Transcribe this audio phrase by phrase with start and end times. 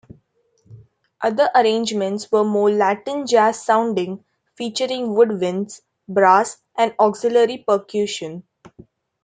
[1.21, 8.41] Other arrangements were more Latin jazz-sounding, featuring woodwinds, brass, and auxiliary percussion.